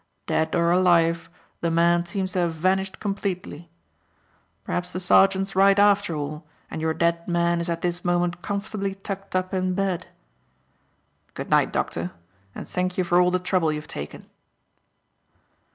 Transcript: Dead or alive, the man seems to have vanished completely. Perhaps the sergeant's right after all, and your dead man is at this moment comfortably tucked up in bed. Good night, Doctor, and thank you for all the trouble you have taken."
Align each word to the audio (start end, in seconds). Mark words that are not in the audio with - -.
Dead 0.25 0.55
or 0.55 0.71
alive, 0.71 1.29
the 1.59 1.69
man 1.69 2.03
seems 2.07 2.31
to 2.31 2.39
have 2.39 2.53
vanished 2.55 2.99
completely. 2.99 3.69
Perhaps 4.63 4.91
the 4.93 4.99
sergeant's 4.99 5.55
right 5.55 5.77
after 5.77 6.15
all, 6.15 6.43
and 6.71 6.81
your 6.81 6.91
dead 6.95 7.27
man 7.27 7.61
is 7.61 7.69
at 7.69 7.81
this 7.83 8.03
moment 8.03 8.41
comfortably 8.41 8.95
tucked 8.95 9.35
up 9.35 9.53
in 9.53 9.75
bed. 9.75 10.07
Good 11.35 11.51
night, 11.51 11.71
Doctor, 11.71 12.09
and 12.55 12.67
thank 12.67 12.97
you 12.97 13.03
for 13.03 13.21
all 13.21 13.29
the 13.29 13.37
trouble 13.37 13.71
you 13.71 13.79
have 13.79 13.87
taken." 13.87 14.27